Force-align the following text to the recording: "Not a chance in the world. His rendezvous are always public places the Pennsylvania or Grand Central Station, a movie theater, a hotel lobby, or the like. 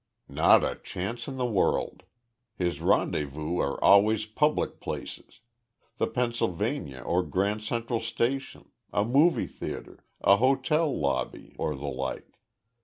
"Not 0.29 0.63
a 0.63 0.79
chance 0.83 1.27
in 1.27 1.37
the 1.37 1.45
world. 1.45 2.01
His 2.55 2.81
rendezvous 2.81 3.59
are 3.59 3.79
always 3.83 4.25
public 4.25 4.79
places 4.79 5.41
the 5.99 6.07
Pennsylvania 6.07 7.01
or 7.01 7.21
Grand 7.21 7.61
Central 7.61 7.99
Station, 7.99 8.71
a 8.91 9.05
movie 9.05 9.45
theater, 9.45 10.03
a 10.19 10.37
hotel 10.37 10.91
lobby, 10.99 11.53
or 11.59 11.75
the 11.75 11.81
like. 11.85 12.39